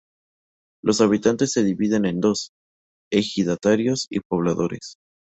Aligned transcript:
Los 0.83 0.99
habitantes 1.01 1.51
se 1.51 1.63
dividen 1.63 2.05
en 2.05 2.21
dos: 2.21 2.53
ejidatarios 3.11 4.07
y 4.09 4.21
pobladores. 4.21 4.95